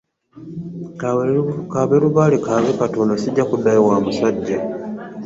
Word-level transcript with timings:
Kaabe 1.71 1.95
lubaale 2.03 2.37
kaabe 2.45 2.71
Katonda 2.81 3.13
sijja 3.21 3.43
kuddayo 3.49 3.81
wa 3.87 3.97
musajja. 4.05 4.57